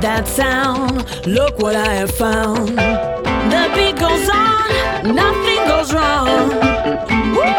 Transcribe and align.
that 0.00 0.28
sound. 0.28 1.26
Look 1.26 1.58
what 1.58 1.74
I 1.76 1.94
have 1.94 2.10
found. 2.10 2.68
The 2.68 3.62
beat 3.74 3.96
goes 3.98 4.28
on, 4.28 5.14
nothing 5.14 5.60
goes 5.66 5.92
wrong. 5.92 7.55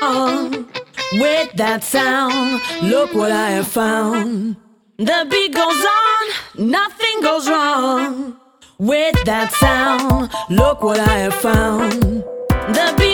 with 0.00 1.52
that 1.54 1.82
sound. 1.82 2.60
Look 2.82 3.14
what 3.14 3.30
I 3.30 3.50
have 3.50 3.66
found. 3.66 4.56
The 4.96 5.26
beat 5.30 5.54
goes 5.54 5.84
on, 5.84 6.70
nothing 6.70 7.20
goes 7.22 7.48
wrong 7.48 8.36
with 8.78 9.16
that 9.24 9.52
sound. 9.52 10.30
Look 10.50 10.82
what 10.82 10.98
I 10.98 11.18
have 11.18 11.34
found. 11.34 12.02
The 12.74 12.94
beat 12.98 13.09